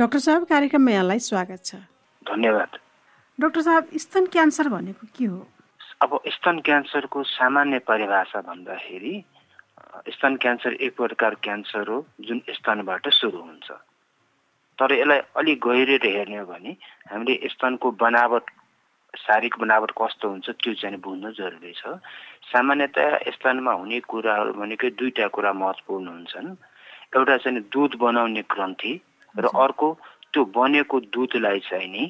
Doctor 0.00 0.18
साहब 0.18 0.44
कार्यक्रममा 0.48 0.90
यहाँलाई 0.90 1.18
स्वागत 1.20 1.60
छ। 1.64 1.74
धन्यवाद। 2.24 2.76
डाक्टर 3.38 3.60
साहब 3.60 3.88
स्तन 4.00 4.26
क्यान्सर 4.32 4.68
भनेको 4.72 5.06
के 5.12 5.24
हो? 5.24 5.38
अब 6.00 6.20
स्तन 6.26 6.60
क्यान्सरको 6.64 7.22
सामान्य 7.22 7.78
परिभाषा 7.84 8.40
भन्दाखेरि 8.48 9.12
स्तन 10.08 10.36
क्यान्सर 10.40 10.72
एक 10.80 10.96
प्रकार 10.96 11.34
क्यान्सर 11.44 11.88
हो 11.88 11.98
जुन 12.20 12.40
स्तनबाट 12.48 13.08
सुरु 13.12 13.40
हुन्छ। 13.40 13.68
तर 14.78 14.92
यसलाई 14.92 15.20
अलिक 15.36 15.60
गहिरेर 15.68 16.06
हेर्ने 16.06 16.38
हो 16.38 16.46
भने 16.48 16.72
हामीले 17.12 17.36
स्तनको 17.52 17.90
बनावट 18.00 18.44
शारीरिक 19.20 19.58
बनावट 19.60 19.90
कस्तो 20.00 20.28
हुन्छ 20.32 20.48
त्यो 20.64 20.74
चाहिँ 20.80 20.96
बुझ्नु 20.96 21.32
जरुरी 21.36 21.72
छ। 21.76 22.00
सामान्यतया 22.48 23.36
स्तनमा 23.36 23.72
हुने 23.76 24.00
कुराहरू 24.08 24.52
भनेकै 24.56 24.96
दुईवटा 24.96 25.28
कुरा 25.28 25.52
महत्त्वपूर्ण 25.60 26.08
हुन्छन्। 26.08 26.48
एउटा 27.16 27.36
चाहिँ 27.36 27.68
दुध 27.68 28.00
बनाउने 28.00 28.48
ग्रन्थि 28.48 28.92
र 29.38 29.46
अर्को 29.46 29.88
त्यो 30.32 30.44
बनेको 30.56 31.00
दुधलाई 31.14 31.58
चाहिँ 31.68 31.88
नि 31.88 32.04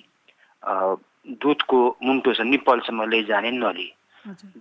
दुधको 1.42 1.78
मुन्टो 2.02 2.32
छ 2.34 2.40
निप्पलसम्म 2.40 3.08
लैजाने 3.10 3.50
नली। 3.50 3.88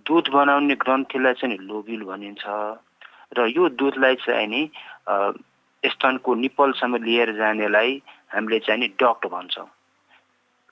दुध 0.06 0.28
बनाउने 0.32 0.74
ग्रन्थीलाई 0.74 1.34
चाहिँ 1.40 1.58
लोबिल 1.58 2.02
भनिन्छ। 2.04 2.44
र 3.36 3.46
यो 3.56 3.68
दुधलाई 3.80 4.14
चाहिँ 4.24 4.46
नि 4.48 4.62
स्तनको 5.82 6.34
निप्पलसम्म 6.34 6.96
लिएर 7.04 7.32
जानेलाई 7.36 7.90
हामीले 8.32 8.58
चाहिँ 8.60 8.80
नि 8.80 8.88
डक्ट 9.00 9.26
भन्छौँ। 9.26 9.68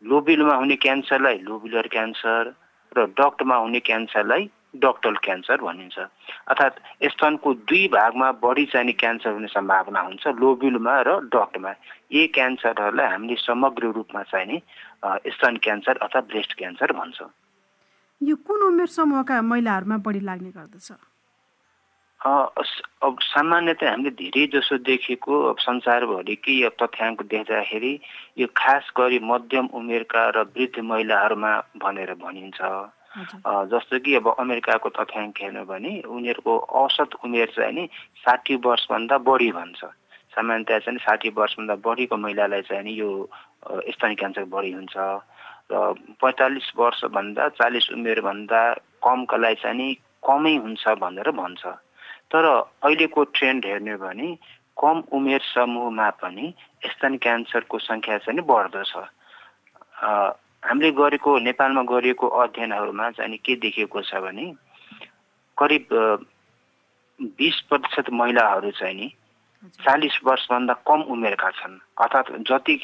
लोबिलमा 0.02 0.54
हुने 0.54 0.76
क्यान्सरलाई 0.76 1.38
लोबुलर 1.42 1.86
क्यान्सर 1.88 2.54
र 2.96 3.06
डक्टमा 3.18 3.56
हुने 3.56 3.80
क्यान्सरलाई 3.80 4.44
डक्टल 4.78 5.14
क्यान्सर 5.24 5.60
भनिन्छ। 5.62 5.98
अर्थात् 5.98 6.80
स्तनको 7.12 7.54
दुई 7.66 7.86
भागमा 7.88 8.28
बढी 8.44 8.64
चाहिने 8.72 8.92
क्यान्सर 9.02 9.30
हुने 9.32 9.48
सम्भावना 9.48 10.00
हुन्छ 10.00 10.26
लोबिलमा 10.38 10.94
र 11.06 11.10
डक्टमा। 11.34 11.72
यी 12.12 12.26
क्यान्सरहरूलाई 12.36 13.08
हामीले 13.12 13.36
समग्र 13.42 13.92
रूपमा 13.98 14.22
चाहिने 14.30 14.56
स्तन 15.34 15.56
क्यान्सर 15.62 15.96
अथवा 16.02 16.20
ब्रेस्ट 16.30 16.52
क्यान्सर 16.58 16.92
भन्छौँ। 16.92 17.30
यो 18.20 18.34
कुन 18.46 18.62
उमेर 18.66 18.86
समूहका 18.90 19.42
महिलाहरूमा 19.42 19.96
बढी 20.02 20.20
लाग्ने 20.20 20.50
गर्दछ? 20.50 20.90
अब 22.20 23.16
सामान्यतया 23.22 23.90
हामीले 23.90 24.10
धेरै 24.10 24.46
जसो 24.50 24.78
देखेको 24.82 25.32
अब 25.50 25.58
संसारभरिकै 25.62 26.56
तथ्याङ्क 26.74 27.22
देख्दाखेरि 27.30 27.92
यो 28.38 28.46
खास 28.58 28.90
गरी 28.98 29.18
मध्यम 29.22 29.66
उमेरका 29.70 30.22
र 30.34 30.42
वृद्ध 30.50 30.82
महिलाहरूमा 30.82 31.52
भनेर 31.78 32.14
भनिन्छ। 32.18 32.58
जस्तो 33.16 33.98
कि 34.04 34.14
अब 34.14 34.26
अमेरिकाको 34.38 34.88
तथ्याङ्क 34.98 35.40
हेर्नु 35.42 35.64
भने 35.64 35.92
उनीहरूको 36.06 36.52
औसत 36.82 37.10
उमेर 37.24 37.48
चाहिँ 37.56 37.72
नि 37.74 37.88
साठी 38.24 38.54
वर्षभन्दा 38.66 39.18
बढी 39.24 39.50
भन्छ। 39.52 39.84
सामान्यतया 40.34 40.78
चाहिँ 40.78 40.98
साठी 41.00 41.28
वर्षभन्दा 41.32 41.74
बढीको 41.84 42.16
महिलालाई 42.16 42.62
चाहिँ 42.68 42.84
नि 42.84 42.92
यो 43.00 43.10
स्तन 43.96 44.14
क्यान्सर 44.20 44.44
बढी 44.52 44.72
हुन्छ। 44.72 44.96
र 45.72 45.74
पैँतालिस 46.20 46.72
वर्षभन्दा 46.76 47.48
चालिस 47.56 47.90
उमेरभन्दा 47.92 48.62
कमकालाई 49.04 49.54
चाहिँ 49.62 49.76
नि 49.76 49.88
कमै 50.24 50.54
हुन्छ 50.56 50.84
भनेर 51.00 51.30
भन्छ। 51.32 51.62
तर 52.32 52.44
अहिलेको 52.84 53.24
ट्रेन्ड 53.36 53.66
हेर्ने 53.66 53.96
भने 53.96 54.28
कम 54.76 55.02
उमेर 55.12 55.40
समूहमा 55.42 56.08
पनि 56.22 56.46
स्तन 56.86 57.16
क्यान्सरको 57.24 57.78
सङ्ख्या 57.78 58.18
चाहिँ 58.18 58.44
बढ्दो 58.44 58.82
छ 58.84 59.08
हामीले 60.62 60.90
गरेको 60.92 61.38
नेपालमा 61.40 61.82
गरिएको 61.90 62.26
अध्ययनहरूमा 62.26 63.10
चाहिँ 63.10 63.38
के 63.38 63.54
देखिएको 63.62 64.02
छ 64.02 64.14
भने 64.22 64.52
करिब 65.56 65.86
बिस 67.38 67.60
प्रतिशत 67.68 68.10
महिलाहरू 68.12 68.70
चाहिँ 68.70 68.94
नि 68.94 69.08
चालिस 69.82 70.18
वर्षभन्दा 70.24 70.74
कम 70.86 71.00
उमेरका 71.10 71.50
छन्। 71.50 71.78
अर्थात् 71.98 72.30
जति 72.46 72.74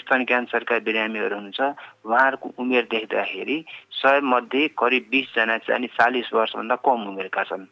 स्तन 0.00 0.24
क्यान्सरका 0.24 0.78
बिरामीहरू 0.80 1.36
हुनुहुन्छ 1.36 1.60
उहाँहरूको 2.06 2.52
उमेर 2.58 2.84
देख्दाखेरि 2.90 3.58
सय 3.92 4.20
मध्ये 4.24 4.68
करिब 4.78 5.08
बिसजना 5.10 5.56
चाहिँ 5.58 5.88
चालिस 5.92 6.32
वर्षभन्दा 6.34 6.76
कम 6.86 7.06
उमेरका 7.08 7.42
छन्। 7.44 7.66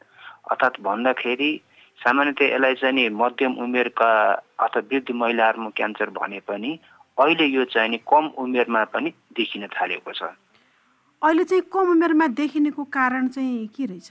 अर्थात् 0.50 0.80
भन्दाखेरि 0.80 1.50
सामान्यतया 1.98 2.48
यसलाई 2.48 2.74
चाहिँ 2.74 2.94
नि 2.94 3.08
मध्यम 3.16 3.52
उमेरका 3.64 4.10
अथवा 4.60 4.82
वृद्ध 4.92 5.10
महिलाहरूमा 5.10 5.70
क्यान्सर 5.76 6.10
भने 6.10 6.40
पनि 6.48 6.78
अहिले 7.20 7.46
यो 7.46 7.64
चाहिँ 7.72 7.88
नि 7.90 7.98
कम 8.08 8.26
उमेरमा 8.38 8.84
पनि 8.92 9.12
देखिन 9.36 9.66
थालेको 9.76 10.12
छ। 10.12 10.22
अहिले 11.22 11.44
चाहिँ 11.44 11.62
कम 11.72 11.90
उमेरमा 11.90 12.26
देखिनेको 12.40 12.84
कारण 12.88 13.28
चाहिँ 13.28 13.66
के 13.76 13.86
रहेछ? 13.86 14.10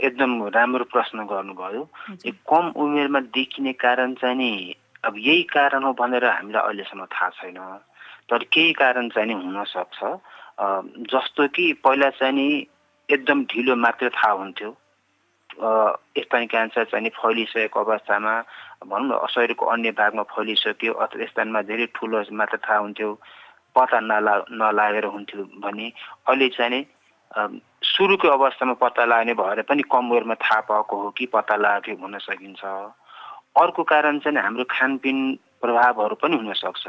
एकदम 0.00 0.30
राम्रो 0.54 0.84
प्रश्न 0.92 1.24
गर्नुभयो। 1.30 1.82
यो 2.26 2.32
कम 2.48 2.72
उमेरमा 2.80 3.20
देखिने 3.36 3.72
कारण 3.76 4.14
चाहिँ 4.18 4.36
नि 4.36 4.74
अब 5.04 5.14
यही 5.18 5.42
कारण 5.52 5.82
हो 5.84 5.92
भनेर 6.00 6.24
हामीलाई 6.24 6.62
अहिलेसम्म 6.62 7.04
थाहा 7.12 7.28
छैन। 7.38 7.58
तर 8.30 8.44
केही 8.52 8.72
कारण 8.72 9.08
चाहिँ 9.14 9.28
नि 9.28 9.34
हुनसक्छ 9.44 9.98
जस्तो 11.12 11.46
कि 11.54 11.72
पहिला 11.84 12.10
चाहिँ 12.18 12.34
नि 12.34 12.66
एकदम 13.08 13.44
ढिलो 13.52 13.76
मात्र 13.76 14.08
थाहा 14.16 14.32
हुन्थ्यो। 14.32 14.70
स्तन 16.24 16.46
क्यान्सर 16.50 16.84
चाहिँ 16.84 17.02
नि 17.04 17.10
फैलिसकेको 17.10 17.80
अवस्थामा 17.80 18.34
भनौँ 18.82 19.08
न 19.08 19.26
शरीरको 19.28 19.66
अन्य 19.66 19.90
भागमा 19.92 20.22
फैलिसक्यो 20.32 20.92
अथवा 20.94 21.26
स्तनमा 21.26 21.62
धेरै 21.68 21.86
ठुलो 21.94 22.22
मात्र 22.32 22.56
थाहा 22.64 22.78
हुन्थ्यो 22.78 23.08
पत्ता 23.76 24.00
नला 24.00 24.34
नलागेर 24.52 25.04
हुन्थ्यो 25.04 25.44
भने 25.60 25.86
अहिले 26.28 26.48
चाहिँ 26.56 26.70
नि 26.70 26.80
सुरुको 27.84 28.28
अवस्थामा 28.28 28.74
पत्ता 28.80 29.04
लाग्ने 29.04 29.34
भएर 29.34 29.62
पनि 29.68 29.82
कम 29.92 30.10
उमेरमा 30.10 30.34
थाहा 30.34 30.60
पाएको 30.68 30.96
हो 31.02 31.10
कि 31.12 31.26
पत्ता 31.34 31.56
लाग्यो 31.56 31.96
भन्न 31.96 32.18
सकिन्छ। 32.18 32.64
अर्को 33.60 33.82
कारण 33.84 34.18
चाहिँ 34.24 34.38
हाम्रो 34.38 34.64
खानपिन 34.70 35.18
प्रभावहरू 35.60 36.14
पनि 36.22 36.36
हुनसक्छ 36.36 36.84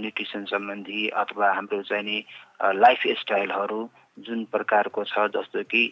न्युट्रिसन 0.00 0.44
सम्बन्धी 0.48 1.08
अथवा 1.22 1.52
हाम्रो 1.52 1.82
चाहिँ 1.82 2.04
नि 2.04 2.24
लाइफ 2.82 3.02
स्टाइलहरू 3.20 3.80
जुन 4.26 4.44
प्रकारको 4.52 5.04
छ 5.04 5.28
जस्तो 5.36 5.62
कि 5.70 5.82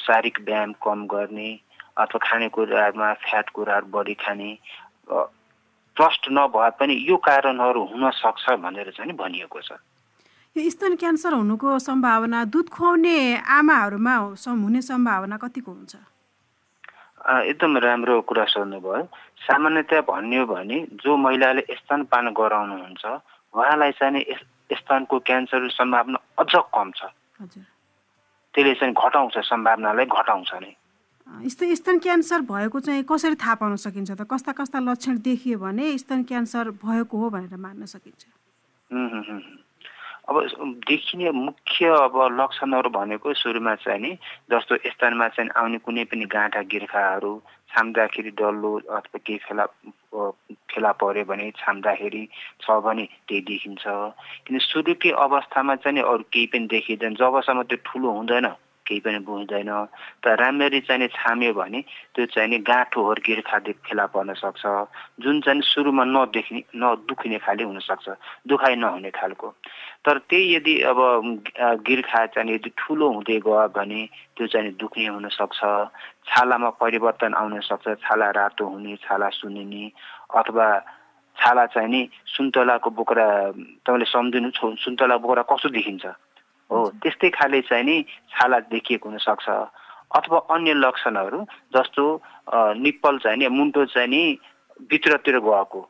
शारीरिक 0.00 0.40
व्यायाम 0.46 0.72
कम 0.84 1.06
गर्ने 1.06 1.50
अथवा 1.96 2.18
खानेकुराहरूमा 2.22 3.12
फ्याट 3.24 3.46
कुराहरू 3.56 3.86
बढी 3.92 4.14
खाने 4.20 4.50
ट्रस्ट 5.96 6.22
नभए 6.30 6.70
पनि 6.78 6.94
यो 7.08 7.16
कारणहरू 7.24 7.82
हुन 7.90 8.10
सक्छ 8.12 8.44
भनेर 8.60 8.90
चाहिँ 8.96 9.12
भनिएको 9.16 9.60
छ। 9.60 9.80
यो 10.56 10.70
स्तन 10.70 10.96
क्यान्सर 10.96 11.32
हुनुको 11.34 11.78
सम्भावना 11.78 12.44
दुध 12.52 12.68
खुवाउने 12.68 13.16
आमाहरूमा 13.56 14.14
हुने 14.16 14.80
सम्भावना 14.82 15.36
कतिको 15.36 15.72
हुन्छ? 15.72 15.94
एकदम 17.26 17.76
राम्रो 17.78 18.20
कुरा 18.28 18.44
सोध्नुभयो। 18.44 19.02
सामान्यतया 19.46 20.00
भन्ने 20.08 20.36
हो 20.38 20.46
भने 20.46 20.78
जो 21.00 21.16
महिलाले 21.16 21.62
स्तनपान 21.76 22.26
गराउनुहुन्छ 22.32 23.04
उहाँलाई 23.56 23.92
चाहिँ 23.98 24.22
स्तनको 24.72 25.18
क्यान्सर 25.26 25.68
सम्भावना 25.72 26.18
अझ 26.38 26.52
कम 26.76 26.90
छ। 26.96 27.00
त्यसले 28.54 28.74
चाहिँ 28.80 28.94
घटाउँछ 28.94 29.38
सम्भावनालाई 29.48 30.06
घटाउँछ 30.06 30.52
नै। 30.62 30.72
यस्तो 31.26 31.74
स्तन 31.74 31.98
क्यान्सर 31.98 32.40
भएको 32.48 32.80
चाहिँ 32.80 33.02
कसरी 33.04 33.34
थाहा 33.34 33.54
पाउन 33.60 33.76
सकिन्छ 33.76 34.10
त? 34.10 34.22
कस्ता 34.30 34.52
कस्ता 34.52 34.78
लक्षण 34.80 35.18
देखियो 35.20 35.58
भने 35.58 35.98
स्तन 35.98 36.22
क्यान्सर 36.22 36.70
भएको 36.78 37.18
हो 37.18 37.30
भनेर 37.30 37.56
मान्न 37.58 37.84
सकिन्छ? 37.84 38.22
अब 40.26 40.36
देखिने 40.88 41.30
मुख्य 41.30 41.86
अब 41.86 42.14
लक्षणहरू 42.40 42.90
भनेको 42.90 43.34
सुरुमा 43.34 43.74
चाहिँ 43.82 44.00
नि 44.00 44.12
जस्तो 44.50 44.76
स्तनमा 44.86 45.28
चाहिँ 45.34 45.50
आउने 45.54 45.78
कुनै 45.86 46.04
पनि 46.10 46.24
गाँठा 46.26 46.62
गिर्खाहरू 46.72 47.32
छाम्दाखेरि 47.70 48.30
डल्लो 48.38 48.72
अथवा 48.90 49.18
केही 49.18 49.38
फेला 49.46 49.66
फेला 50.70 50.92
पऱ्यो 50.98 51.24
भने 51.30 51.50
छाम्दाखेरि 51.58 52.24
छ 52.62 52.66
भने 52.86 53.04
त्यही 53.28 53.40
देखिन्छ। 53.50 53.84
किन 54.46 54.58
सुरुकै 54.66 55.10
अवस्थामा 55.10 55.74
चाहिँ 55.82 56.02
अरू 56.02 56.24
केही 56.32 56.46
पनि 56.54 56.66
देखिँदैन। 56.74 57.14
जबसम्म 57.18 57.62
त्यो 57.70 57.78
ठुलो 57.86 58.10
हुँदैन। 58.10 58.46
केही 58.86 59.00
पनि 59.02 59.18
बुझ्दैन। 59.26 59.70
त 60.22 60.24
राम्ररी 60.40 60.80
चाहिँ 60.86 61.08
छाम्यो 61.10 61.52
भने 61.52 61.80
त्यो 62.14 62.26
चाहिँ 62.32 62.50
नि 62.50 62.58
गाँठोहरू 62.62 63.20
गिर्खा 63.26 63.58
फेला 63.82 64.06
पर्न 64.14 64.34
सक्छ। 64.38 64.64
जुन 65.20 65.40
चाहिँ 65.42 65.60
सुरुमा 65.62 66.04
नदेखिने 66.06 66.62
नदुखिने 66.78 67.38
खाले 67.44 67.64
हुनसक्छ 67.66 68.06
दुखाइ 68.46 68.74
नहुने 68.76 69.10
खालको। 69.10 69.48
तर 70.04 70.18
त्यही 70.30 70.54
यदि 70.54 70.74
अब 70.90 70.98
गिर्खा 71.82 72.20
चाहिँ 72.34 72.54
यदि 72.54 72.70
ठुलो 72.78 73.06
हुँदै 73.12 73.38
गयो 73.42 73.68
भने 73.74 74.00
त्यो 74.36 74.46
चाहिँ 74.46 74.72
दुख्ने 74.78 75.06
हुनसक्छ। 75.06 75.60
छालामा 76.26 76.70
परिवर्तन 76.82 77.34
आउन 77.34 77.60
सक्छ 77.60 77.86
छाला 78.02 78.30
रातो 78.30 78.64
हुने 78.66 78.96
छाला 79.02 79.28
सुनिने 79.30 79.84
अथवा 80.34 80.66
छाला 81.36 81.64
चाहिँ 81.66 81.88
नि 81.88 82.00
सुन्तलाको 82.26 82.90
बोक्रा 82.90 83.26
तपाईँले 83.86 84.06
सम्झिनु 84.10 84.50
सुन्तला 84.54 85.16
बोक्रा 85.22 85.42
कस्तो 85.50 85.68
देखिन्छ? 85.68 86.06
हो 86.70 86.78
त्यस्तै 87.02 87.30
खाले 87.30 87.60
चाहिँ 87.68 87.84
नि 87.84 87.96
छाला 88.30 88.58
देखिएको 88.72 89.08
हुनसक्छ। 89.08 89.48
अथवा 90.16 90.38
अन्य 90.54 90.72
लक्षणहरू 90.74 91.40
जस्तो 91.74 92.04
निप्पल 92.78 93.18
चाहिँ 93.18 93.38
नि 93.38 93.48
मुन्टो 93.48 93.84
चाहिँ 93.94 94.08
नि 94.08 94.22
भित्रतिर 94.90 95.38
गएको 95.40 95.80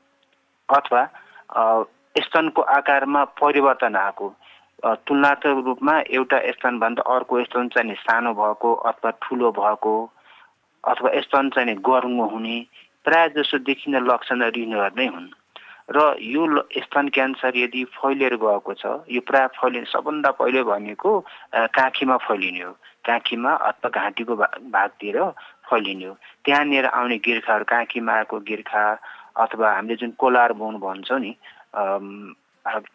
अथवा 0.69 1.03
स्तनको 2.17 2.63
आकारमा 2.63 3.25
परिवर्तन 3.41 3.97
आएको 3.97 4.29
तुलनात्मक 5.07 5.65
रूपमा 5.67 5.95
एउटा 6.11 6.39
स्तनभन्दा 6.53 7.03
अर्को 7.15 7.45
स्तन 7.45 7.69
चाहिँ 7.75 7.95
सानो 8.01 8.33
भएको 8.35 8.75
अथवा 8.91 9.11
ठुलो 9.23 9.51
भएको 9.53 9.95
अथवा 10.85 11.11
स्तन 11.21 11.51
चाहिँ 11.55 11.77
गर्म 11.89 12.21
हुने 12.33 12.57
प्रायः 13.05 13.29
जसो 13.37 13.59
देखिने 13.69 14.01
लक्षणहरू 14.01 14.61
यिनीहरू 14.61 14.97
नै 14.97 15.07
हुन्। 15.07 15.29
र 15.89 16.17
यो 16.19 16.43
स्तन 16.83 17.09
क्यान्सर 17.15 17.57
यदि 17.57 17.85
फैलिएर 17.95 18.35
गएको 18.43 18.75
छ 18.75 18.87
यो 19.07 19.21
प्रायः 19.23 19.47
फैलिने 19.55 19.87
सबभन्दा 19.87 20.31
पहिले 20.35 20.63
भनेको 20.67 21.11
काखीमा 21.55 22.17
फैलिने 22.27 22.63
हो। 22.63 22.73
काखीमा 23.07 23.53
अथवा 23.71 23.89
घाँटीको 23.91 24.35
भागतिर 24.37 25.19
फैलिने 25.71 26.07
हो। 26.07 26.15
त्यहाँनिर 26.45 26.87
आउने 26.91 27.17
गिर्खाहरू 27.23 27.65
काखीमा 27.71 28.13
आएको 28.13 28.39
गिर्खा 28.43 28.85
अथवा 29.37 29.67
हामीले 29.75 29.97
जुन 29.97 30.11
कोलार 30.19 30.53
बोन 30.59 30.75
भन्छौँ 30.83 31.21
नि 31.21 31.33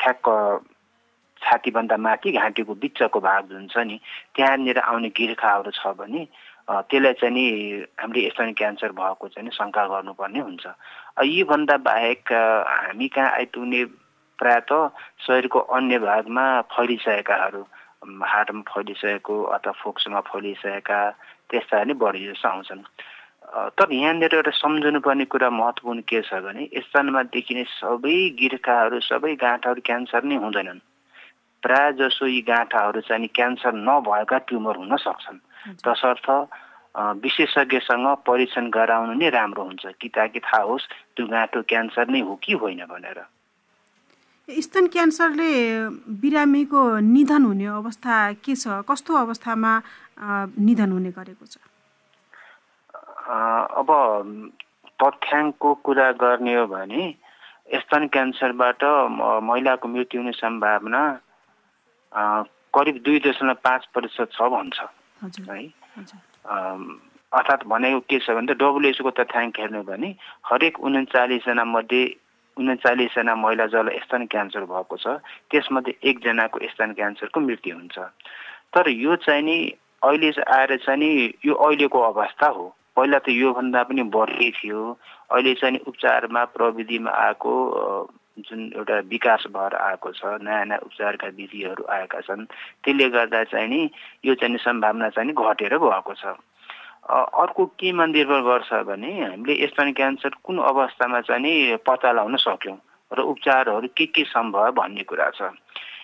ठ्याक्क 0.01 0.27
छातीभन्दा 1.41 1.97
माथि 1.97 2.31
घाँटीको 2.31 2.73
बिचको 2.75 3.19
भाग 3.19 3.43
जुन 3.49 3.67
छ 3.71 3.77
नि 3.87 3.99
त्यहाँनिर 4.35 4.77
आउने 4.77 5.09
गिर्खाहरू 5.15 5.71
छ 5.71 5.95
भने 5.95 6.27
त्यसलाई 6.69 7.13
चाहिँ 7.13 7.33
नि 7.33 7.45
हामीले 7.99 8.29
स्तन 8.29 8.51
क्यान्सर 8.57 8.91
भएको 8.93 9.27
चाहिँ 9.27 9.45
नि 9.47 9.55
शङ्का 9.55 9.85
गर्नुपर्ने 9.87 10.39
हुन्छ। 10.39 10.65
यीभन्दा 11.25 11.77
बाहेक 11.87 12.31
हामी 12.31 13.07
कहाँ 13.07 13.31
आइपुग्ने 13.31 13.83
प्राय 14.39 14.59
त 14.71 14.71
शरीरको 15.25 15.59
अन्य 15.59 15.99
भागमा 15.99 16.45
फैलिसकेकाहरू 16.73 17.61
हार्टमा 18.01 18.61
फैलिसकेको 18.69 19.35
अथवा 19.55 19.71
फोक्सोमा 19.81 20.19
फैलिसकेका 20.29 20.99
त्यस्ता 21.49 21.83
नै 21.83 21.93
बढी 21.93 22.25
जस्तो 22.27 22.49
आउँछन्। 22.49 22.81
तर 23.77 23.91
यहाँनिर 23.93 24.35
एउटा 24.35 24.51
सम्झनुपर्ने 24.55 25.25
कुरा 25.25 25.49
महत्त्वपूर्ण 25.49 26.01
के 26.07 26.21
छ 26.21 26.39
भने 26.45 26.69
स्तनमा 26.87 27.21
देखिने 27.35 27.63
सबै 27.67 28.17
गिर्खाहरू 28.39 28.99
सबै 29.01 29.35
गाँठाहरू 29.35 29.81
क्यान्सर 29.85 30.23
नै 30.23 30.35
हुँदैनन्। 30.39 30.79
प्राय 31.63 31.91
जसो 31.99 32.25
यी 32.25 32.41
गाँठाहरू 32.47 33.01
चाहिँ 33.05 33.27
क्यान्सर 33.35 33.73
नभएका 33.75 34.37
ट्युमर 34.47 34.75
हुन 34.77 34.95
सक्छन्। 34.97 35.39
तसर्थ 35.85 36.27
विशेषज्ञसँग 37.23 38.07
परीक्षण 38.27 38.69
गराउनु 38.69 39.13
नै 39.15 39.29
राम्रो 39.29 39.63
हुन्छ। 39.63 39.85
कि 40.01 40.07
ताकि 40.15 40.39
थाहा 40.39 40.61
होस् 40.69 40.89
त्यो 41.15 41.25
गाँठो 41.27 41.61
क्यान्सर 41.69 42.05
नै 42.11 42.19
हो 42.27 42.35
कि 42.43 42.53
होइन 42.61 42.81
भनेर। 42.91 43.19
स्तन 44.47 44.87
क्यान्सरले 44.91 45.51
बिरामीको 46.21 46.81
निधन 46.99 47.43
हुने 47.45 47.65
अवस्था 47.79 48.15
के 48.43 48.55
छ? 48.55 48.83
कस्तो 48.89 49.15
अवस्थामा 49.15 49.71
निधन 50.59 50.91
हुने 50.91 51.11
गरेको 51.15 51.45
छ? 51.45 51.55
अब 53.79 53.89
तथ्याङ्कको 54.99 55.69
कुरा 55.85 56.11
गर्ने 56.19 56.53
हो 56.55 56.65
भने 56.67 57.03
स्तन 57.79 58.07
क्यान्सरबाट 58.13 58.83
महिलाको 59.47 59.87
मृत्यु 59.87 60.21
हुने 60.21 60.31
सम्भावना 60.35 61.01
करिब 62.75 62.95
दुई 63.05 63.19
दशमलव 63.23 63.63
पाँच 63.63 63.85
प्रतिशत 63.93 64.29
छ 64.35 64.41
भन्छ। 64.51 64.77
है। 65.23 65.63
अर्थात् 67.31 67.63
भनेको 67.67 67.99
के 68.09 68.19
छ 68.19 68.29
भने 68.35 68.53
त 68.53 68.57
डब्लुएचओको 68.59 69.11
तथ्याङ्क 69.19 69.59
हेर्नु 69.59 69.81
भने 69.87 70.09
हरेक 70.45 70.79
उन्चालिसजना 70.79 71.63
मध्ये 71.65 72.03
उन्चालिसजना 72.57 73.35
महिला 73.35 73.65
जसलाई 73.71 73.99
स्तन 74.03 74.25
क्यान्सर 74.27 74.63
भएको 74.67 74.95
छ 74.97 75.07
त्यसमध्ये 75.51 75.93
एकजनाको 76.09 76.59
स्तन 76.73 76.91
क्यान्सरको 76.99 77.39
मृत्यु 77.39 77.75
हुन्छ। 77.75 77.97
तर 78.75 78.89
यो 78.89 79.15
चाहिँ 79.23 79.43
नि 79.43 79.57
अहिले 80.03 80.29
आएर 80.43 80.75
चाहिँ 80.83 80.99
नि 80.99 81.09
यो 81.45 81.53
अहिलेको 81.55 81.99
अवस्था 82.01 82.47
हो। 82.47 82.65
पहिला 82.95 83.19
त 83.23 83.29
योभन्दा 83.29 83.83
पनि 83.87 84.03
बढी 84.11 84.49
थियो। 84.51 84.81
अहिले 85.31 85.53
चाहिँ 85.61 85.79
उपचारमा 85.87 86.43
प्रविधिमा 86.51 87.11
आएको 87.11 87.53
जुन 88.37 88.71
एउटा 88.75 88.99
विकास 89.09 89.43
भएर 89.51 89.75
आएको 89.75 90.11
छ 90.11 90.25
नयाँ 90.41 90.65
नयाँ 90.65 90.79
उपचारका 90.79 91.27
विधिहरू 91.35 91.83
आएका 91.91 92.19
छन् 92.21 92.45
त्यसले 92.83 93.09
गर्दा 93.09 93.43
चाहिँ 93.43 93.67
नि 93.67 93.81
यो 94.25 94.35
चाहिँ 94.35 94.57
सम्भावना 94.57 95.09
चाहिँ 95.09 95.27
नि 95.27 95.33
घटेर 95.33 95.77
गएको 95.77 96.13
छ। 96.13 96.25
अर्को 97.11 97.65
केमा 97.79 98.05
निर्भर 98.05 98.41
गर्छ 98.41 98.73
भने 98.87 99.11
हामीले 99.19 99.67
स्तन 99.67 99.91
क्यान्सर 99.91 100.31
कुन 100.43 100.57
अवस्थामा 100.63 101.21
चाहिँ 101.21 101.41
नि 101.43 101.77
पत्ता 101.85 102.11
लगाउन 102.11 102.35
सक्यौँ 102.37 102.77
र 103.11 103.19
उपचारहरू 103.19 103.87
के 103.97 104.05
के 104.05 104.23
सम्भव 104.23 104.71
भन्ने 104.71 105.03
कुरा 105.03 105.29
छ। 105.35 105.51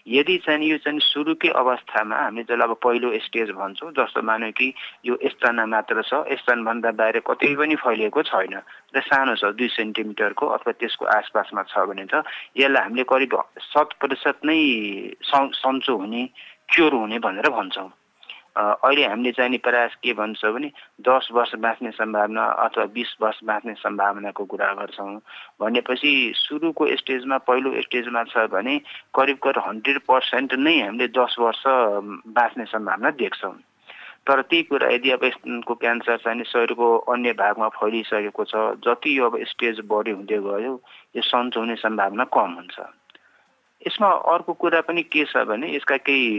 यदि 0.07 0.38
चाहिँ 0.38 0.68
यो 0.68 0.77
चाहिँ 0.77 1.00
सुरुकै 1.04 1.50
अवस्थामा 1.51 2.15
हामी 2.15 2.44
जसलाई 2.44 2.68
अब 2.68 2.74
पहिलो 2.83 3.12
स्टेज 3.19 3.50
भन्छौँ 3.51 3.92
जस्तो 3.92 4.21
मान्यो 4.21 4.51
कि 4.51 4.68
यो 5.06 5.18
स्तनमा 5.25 5.65
मात्र 5.65 6.01
छ 6.01 6.24
स्तनभन्दा 6.39 6.92
बाहिर 6.95 7.19
कतै 7.27 7.54
पनि 7.56 7.75
फैलिएको 7.75 8.24
छैन 8.24 8.56
र 8.95 9.01
सानो 9.04 9.36
छ 9.36 9.51
दुई 9.59 9.68
सेन्टिमिटरको 9.75 10.45
अथवा 10.48 10.71
त्यसको 10.80 11.06
आसपासमा 11.12 11.63
छ 11.68 11.86
भने 11.92 12.06
त 12.07 12.24
यसलाई 12.56 12.83
हामीले 12.83 13.04
करिब 13.04 13.36
शत 13.68 13.89
प्रतिशत 14.00 14.48
नै 14.48 14.59
सन्चो 15.24 15.98
हुने 15.98 16.24
क्योर 16.71 16.94
हुने 16.94 17.19
भनेर 17.19 17.50
भन्छौँ। 17.51 17.89
अहिले 18.57 19.06
हामीले 19.06 19.31
चाहिने 19.31 19.57
प्रयास 19.62 19.95
के 20.04 20.13
भन्छ 20.18 20.45
भने 20.45 20.71
दस 21.07 21.30
वर्ष 21.33 21.54
बाँच्ने 21.62 21.92
सम्भावना 21.94 22.45
अथवा 22.65 22.86
बिस 22.98 23.15
वर्ष 23.21 23.39
बाँच्ने 23.45 23.74
सम्भावनाको 23.77 24.45
कुरा 24.45 24.74
गर्छौँ। 24.74 25.19
भनेपछि 25.62 26.12
सुरुको 26.36 26.88
स्टेजमा 26.98 27.38
पहिलो 27.45 27.81
स्टेजमा 27.81 28.24
छ 28.33 28.50
भने 28.50 28.77
करिब 29.13 29.38
करिब 29.45 29.63
हन्ड्रेड 29.68 30.00
पर्सेन्ट 30.09 30.54
नै 30.57 30.75
हामीले 30.81 31.07
दस 31.13 31.36
वर्ष 31.39 31.63
बाँच्ने 32.33 32.65
सम्भावना 32.65 33.09
देख्छौँ। 33.21 33.56
तर 34.27 34.42
त्यही 34.42 34.63
कुरा 34.68 34.88
यदि 34.92 35.12
अब 35.12 35.21
को 35.68 35.74
क्यान्सर 35.75 36.18
चाहिँ 36.19 36.44
शरीरको 36.44 36.88
अन्य 37.13 37.33
भागमा 37.39 37.68
फैलिसकेको 37.77 38.44
छ 38.44 38.56
जति 38.83 39.18
यो 39.18 39.30
अब 39.30 39.38
स्टेज 39.48 39.80
बढी 39.88 40.12
हुँदै 40.12 40.39
गयो 40.44 40.74
यो 41.15 41.21
सन्चो 41.24 41.60
हुने 41.60 41.75
सम्भावना 41.80 42.24
कम 42.36 42.51
हुन्छ। 42.60 42.80
यसमा 43.81 44.09
अर्को 44.33 44.53
कुरा 44.53 44.81
पनि 44.81 45.03
के 45.06 45.24
छ 45.25 45.44
भने 45.45 45.68
यसका 45.75 45.97
केही 46.01 46.29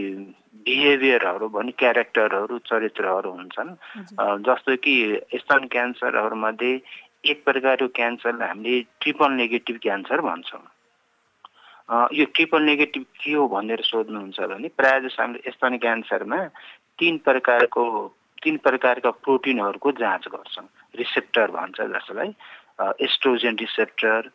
बिहेभियरहरू 0.65 1.47
भने 1.49 1.71
क्यारेक्टरहरू 1.71 2.57
चरित्रहरू 2.67 3.31
हुन्छन्। 3.31 3.69
जस्तो 4.43 4.75
कि 4.83 4.95
स्तन 5.35 5.67
क्यान्सरहरूमध्ये 5.71 6.73
एक 7.25 7.43
प्रकारको 7.45 7.87
क्यान्सरलाई 7.95 8.47
हामीले 8.47 8.81
ट्रिपल 9.01 9.31
नेगेटिभ 9.33 9.79
क्यान्सर 9.81 10.21
भन्छौँ। 10.21 10.63
यो 12.13 12.25
ट्रिपल 12.35 12.61
नेगेटिभ 12.63 13.05
के 13.17 13.31
हो 13.33 13.47
भनेर 13.47 13.81
सोध्नुहुन्छ 13.83 14.39
भने 14.51 14.67
प्रायः 14.77 14.99
जस्तो 15.07 15.23
हामीले 15.23 15.51
स्तन 15.51 15.77
क्यान्सरमा 15.77 16.39
तिन 16.99 17.17
प्रकारको 17.25 17.83
तिन 18.43 18.57
प्रकारका 18.63 19.11
प्रोटिनहरूको 19.23 19.91
जाँच 19.99 20.27
गर्छौँ 20.27 20.67
रिसेप्टर 20.95 21.51
भन्छ 21.51 21.81
जसलाई। 21.93 22.29
एस्ट्रोजेन 23.03 23.55
रिसेप्टर 23.59 24.29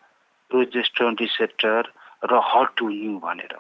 प्रोजेस्ट्रोन 0.51 1.17
रिसेप्टर 1.21 1.93
र 2.25 2.41
हर्टु 2.45 2.89
न्यू 2.89 3.19
भनेर। 3.19 3.55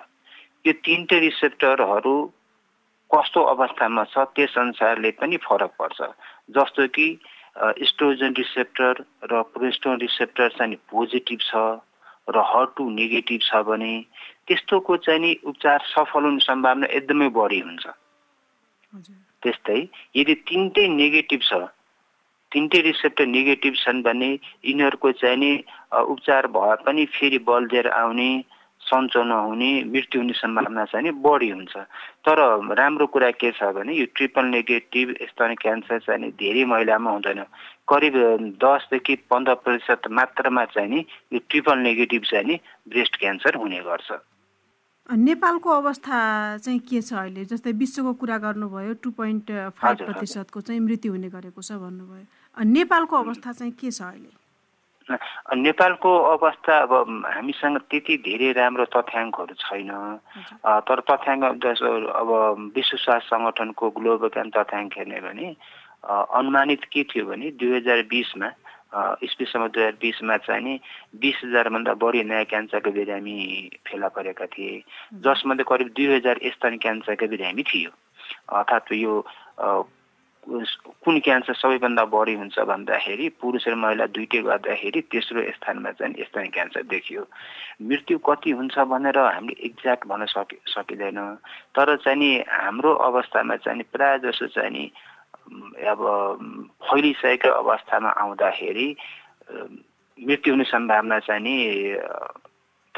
यो 0.64 0.72
तिनटै 0.84 1.18
रिसेप्टरहरू 1.20 2.16
कस्तो 3.10 3.40
अवस्थामा 3.54 4.04
छ 4.12 4.24
त्यस 4.34 4.54
अनुसारले 4.58 5.10
पनि 5.20 5.36
फरक 5.46 5.72
पर्छ। 5.78 5.98
जस्तो 6.50 6.86
कि 6.96 7.06
स्ट्रोजन 7.84 8.32
रिसेप्टर 8.38 9.04
र 9.30 9.42
प्रोस्टोन 9.52 9.98
रिसेप्टर 10.00 10.48
चाहिँ 10.58 10.76
पोजिटिभ 10.90 11.40
छ 11.40 11.52
र 12.28 12.40
हर्टु 12.44 12.88
नेगेटिभ 12.90 13.40
छ 13.42 13.62
भने 13.68 13.92
त्यस्तोको 14.48 14.96
चाहिँ 15.04 15.20
नि 15.20 15.32
उपचार 15.44 15.78
सफल 15.86 16.24
हुने 16.24 16.40
सम्भावना 16.40 16.86
एकदमै 16.98 17.28
बढी 17.36 17.60
हुन्छ। 17.60 17.86
त्यस्तै 19.42 19.80
यदि 20.16 20.34
तिनटै 20.48 20.88
नेगेटिभ 20.88 21.40
छ 21.42 21.62
तिनटै 22.52 22.80
रिसेप्टर 22.80 23.26
नेगेटिभ 23.26 23.74
छन् 23.76 24.02
भने 24.02 24.30
यिनीहरूको 24.64 25.12
चाहिँ 25.20 25.36
नि 25.36 25.52
उपचार 25.92 26.46
भए 26.56 26.74
पनि 26.84 27.04
फेरि 27.14 27.38
बल 27.46 27.66
दिएर 27.66 27.88
आउने 27.92 28.28
सन्चो 28.84 29.22
नहुने 29.24 29.70
मृत्यु 29.84 30.20
हुने 30.20 30.32
सम्भावना 30.36 30.84
चाहिँ 30.84 31.04
नि 31.04 31.10
बढी 31.24 31.48
हुन्छ। 31.50 31.76
तर 32.24 32.38
राम्रो 32.78 33.06
कुरा 33.06 33.30
के 33.40 33.50
छ 33.52 33.72
भने 33.72 33.92
यो 33.94 34.06
ट्रिपल 34.12 34.44
नेगेटिभ 34.44 35.14
स्तन 35.30 35.54
क्यान्सर 35.62 35.98
चाहिँ 36.04 36.20
नि 36.20 36.28
धेरै 36.36 36.64
महिलामा 36.68 37.10
हुँदैन। 37.10 37.42
करिब 37.88 38.14
दसदेखि 38.60 39.14
पन्ध्र 39.30 39.54
प्रतिशत 39.64 40.08
मात्रामा 40.12 40.64
चाहिँ 40.76 40.88
नि 40.90 41.00
यो 41.32 41.40
ट्रिपल 41.48 41.78
नेगेटिभ 41.78 42.22
चाहिँ 42.30 42.46
नि 42.46 42.60
ब्रेस्ट 42.88 43.16
क्यान्सर 43.18 43.56
हुने 43.56 43.80
गर्छ। 43.88 44.12
नेपालको 45.04 45.70
अवस्था 45.70 46.16
चाहिँ 46.58 46.78
के 46.80 47.00
छ 47.00 47.12
अहिले? 47.12 47.44
जस्तै 47.44 47.72
विश्वको 47.72 48.12
कुरा 48.20 48.38
गर्नुभयो 48.38 48.92
टु 49.04 49.10
पोइन्ट 49.16 49.50
फाइभ 49.76 49.98
प्रतिशतको 50.00 50.60
चाहिँ 50.60 50.80
मृत्यु 50.80 51.12
हुने 51.12 51.28
गरेको 51.28 51.60
छ 51.60 51.72
भन्नुभयो। 51.76 52.24
नेपालको 52.64 53.16
अवस्था 53.16 53.52
चाहिँ 53.52 53.72
के 53.72 53.90
छ 53.90 54.00
अहिले? 54.02 54.43
नेपालको 55.10 56.10
अवस्था 56.32 56.78
अब 56.78 56.92
हामीसँग 57.26 57.78
त्यति 57.90 58.16
धेरै 58.24 58.52
राम्रो 58.56 58.84
तथ्याङ्कहरू 58.96 59.54
छैन। 59.60 59.90
तर 60.88 61.00
तथ्याङ्क 61.10 61.44
अब 61.44 62.30
विश्व 62.76 62.96
स्वास्थ्य 62.96 63.28
सङ्गठनको 63.28 63.90
ग्लोबल 63.98 64.28
तथ्याङ्क 64.56 64.92
हेर्ने 64.98 65.20
भने 65.20 65.56
अनुमानित 66.08 66.84
के 66.92 67.02
थियो 67.04 67.24
भने 67.26 67.50
दुई 67.60 67.76
हजार 67.76 68.02
बिसमा 68.08 68.48
इस्वीसम्म 69.26 69.66
दुई 69.68 69.82
हजार 69.82 69.96
बिसमा 70.00 70.36
चाहिँ 70.46 70.62
नि 70.64 70.74
बिस 71.20 71.36
हजारभन्दा 71.44 71.94
बढी 72.00 72.22
नयाँ 72.24 72.44
क्यान्सरको 72.50 72.90
बिरामी 72.94 73.36
फेला 73.86 74.08
परेका 74.16 74.46
थिए। 74.54 74.82
जसमध्ये 75.24 75.64
करिब 75.68 75.88
दुई 75.96 76.06
हजार 76.14 76.38
स्तन 76.54 76.76
क्यान्सरको 76.82 77.26
बिरामी 77.28 77.62
थियो। 77.62 77.90
अर्थात् 78.54 78.92
यो 78.94 79.14
कुन 80.44 81.18
क्यान्सर 81.20 81.54
सबैभन्दा 81.54 82.04
बढी 82.04 82.34
हुन्छ 82.34 82.58
भन्दाखेरि 82.68 83.28
पुरुष 83.40 83.68
र 83.68 83.74
महिला 83.74 84.06
दुइटै 84.12 84.40
गर्दाखेरि 84.44 85.00
तेस्रो 85.08 85.40
स्थानमा 85.56 85.90
चाहिँ 85.96 86.24
स्तन 86.28 86.48
क्यान्सर 86.52 86.82
देखियो। 86.84 87.22
मृत्यु 87.82 88.18
कति 88.18 88.50
हुन्छ 88.50 88.78
भनेर 88.92 89.18
हामीले 89.18 89.56
एक्ज्याक्ट 89.66 90.06
भन्न 90.06 90.24
सकि 90.26 90.56
सकिँदैन। 90.68 91.18
तर 91.74 91.96
चाहिँ 91.96 92.18
नि 92.18 92.30
हाम्रो 92.44 92.92
अवस्थामा 93.08 93.56
चाहिँ 93.56 93.78
नि 93.78 93.84
प्रायः 93.92 94.16
जसो 94.24 94.46
चाहिँ 94.52 94.70
नि 94.70 94.84
अब 95.88 96.00
फैलिसकेको 96.84 97.48
अवस्थामा 97.48 98.10
आउँदाखेरि 98.10 98.88
मृत्यु 100.18 100.52
हुने 100.54 100.64
सम्भावना 100.64 101.18
चाहिँ 101.24 101.42
नि 101.42 101.56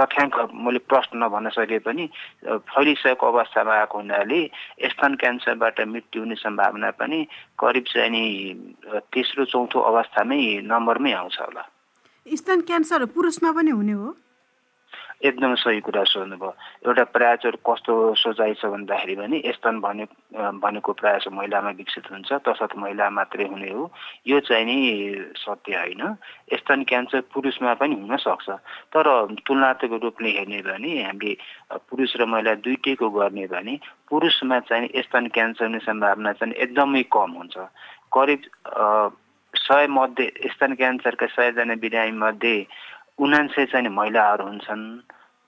तथ्याङ्क 0.01 0.35
मैले 0.53 0.79
प्रश्न 0.91 1.23
नभन्न 1.25 1.49
सके 1.57 1.79
पनि 1.87 2.05
फैलिसकेको 2.45 3.27
अवस्थामा 3.27 3.73
आएको 3.75 3.99
हुनाले 3.99 4.41
स्तन 4.93 5.15
क्यान्सरबाट 5.23 5.81
मृत्यु 5.93 6.23
हुने 6.23 6.35
सम्भावना 6.37 6.91
पनि 7.01 7.19
करिब 7.61 7.85
चाहिँ 7.93 8.11
नि 8.11 8.25
तेस्रो 9.13 9.45
चौथो 9.45 9.81
अवस्थामै 9.81 10.41
नम्बरमै 10.69 11.13
आउँछ 11.13 11.37
होला। 11.41 11.65
स्तन 12.27 12.61
क्यान्सर 12.69 13.05
पुरुषमा 13.17 13.53
पनि 13.53 13.71
हुने 13.71 13.93
हो? 13.93 14.15
एकदम 15.25 15.55
सही 15.57 15.81
कुरा 15.81 16.03
सोध्नुभयो। 16.05 16.53
एउटा 16.87 17.05
प्रायः 17.09 17.37
चाहिँ 17.41 17.59
कस्तो 17.65 17.93
सोचाइ 18.21 18.55
छ 18.61 18.67
भन्दाखेरि 18.69 19.15
भने 19.17 19.41
स्तन 19.57 19.81
भने 19.81 20.05
भनेको 20.61 20.93
प्रायः 20.93 21.19
चाहिँ 21.19 21.37
महिलामा 21.39 21.71
विकसित 21.81 22.11
हुन्छ 22.13 22.33
तसर्थ 22.45 22.77
महिला 22.77 23.09
मात्रै 23.11 23.45
हुने 23.49 23.71
हो। 23.73 23.91
यो 24.29 24.41
चाहिँ 24.41 24.65
नि 24.65 24.77
सत्य 25.41 25.73
होइन। 25.73 26.03
स्तन 26.61 26.83
क्यान्सर 26.85 27.21
पुरुषमा 27.33 27.75
पनि 27.81 27.95
हुन 27.97 28.17
सक्छ। 28.17 28.49
तर 28.93 29.07
तुलनात्मक 29.47 29.93
रूपले 30.05 30.31
हेर्ने 30.37 30.61
भने 30.69 30.93
हामीले 31.03 31.37
पुरुष 31.89 32.17
र 32.21 32.25
महिला 32.29 32.55
दुइटैको 32.61 33.11
गर्ने 33.11 33.47
भने 33.49 33.79
पुरुषमा 34.11 34.59
चाहिँ 34.69 35.03
स्तन 35.03 35.27
क्यान्सर 35.33 35.65
हुने 35.65 35.79
सम्भावना 35.81 36.33
चाहिँ 36.33 36.55
एकदमै 36.55 37.03
कम 37.09 37.31
हुन्छ। 37.41 37.57
करिब 38.13 38.41
सय 39.55 39.87
मध्ये 39.89 40.53
स्तन 40.53 40.75
क्यान्सरका 40.77 41.27
सयजना 41.27 41.75
बिरामी 41.81 42.13
मध्ये 42.13 42.67
उनान्सय 43.19 43.65
चाहिँ 43.73 43.89
महिलाहरू 43.89 44.45
हुन्छन् 44.45 44.85